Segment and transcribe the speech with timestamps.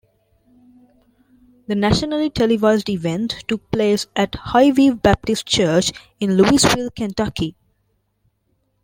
[1.67, 7.55] The nationally televised event took place at Highview Baptist Church in Louisville, Kentucky.